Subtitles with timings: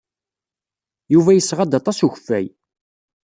[1.13, 2.45] Yuba yesɣa-d aṭas n ukeffay.